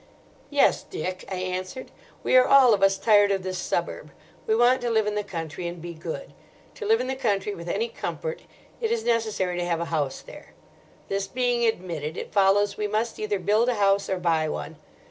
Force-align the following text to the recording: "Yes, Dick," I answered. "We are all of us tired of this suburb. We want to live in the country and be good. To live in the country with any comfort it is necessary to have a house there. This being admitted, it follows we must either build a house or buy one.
"Yes, 0.49 0.81
Dick," 0.81 1.25
I 1.29 1.35
answered. 1.35 1.91
"We 2.23 2.35
are 2.35 2.47
all 2.47 2.73
of 2.73 2.81
us 2.81 2.97
tired 2.97 3.29
of 3.29 3.43
this 3.43 3.59
suburb. 3.59 4.09
We 4.47 4.55
want 4.55 4.81
to 4.81 4.89
live 4.89 5.05
in 5.05 5.13
the 5.13 5.23
country 5.23 5.67
and 5.67 5.79
be 5.79 5.93
good. 5.93 6.33
To 6.73 6.87
live 6.87 6.99
in 7.01 7.05
the 7.05 7.15
country 7.15 7.53
with 7.53 7.69
any 7.69 7.87
comfort 7.87 8.41
it 8.81 8.89
is 8.89 9.03
necessary 9.05 9.59
to 9.59 9.65
have 9.65 9.79
a 9.79 9.85
house 9.93 10.21
there. 10.21 10.53
This 11.07 11.27
being 11.27 11.67
admitted, 11.67 12.17
it 12.17 12.33
follows 12.33 12.77
we 12.77 12.87
must 12.87 13.19
either 13.19 13.37
build 13.37 13.69
a 13.69 13.75
house 13.75 14.09
or 14.09 14.17
buy 14.17 14.49
one. 14.49 14.77